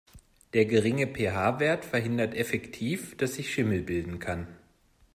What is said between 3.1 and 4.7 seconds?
dass sich Schimmel bilden kann.